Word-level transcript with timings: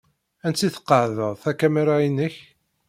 Ansi 0.45 0.67
d-tqeɛɛdeḍ 0.73 1.33
takamira-inek? 1.43 2.35